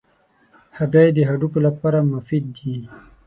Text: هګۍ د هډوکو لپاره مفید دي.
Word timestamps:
هګۍ 0.77 1.09
د 1.15 1.19
هډوکو 1.29 1.59
لپاره 1.67 1.99
مفید 2.13 2.43
دي. 2.57 2.75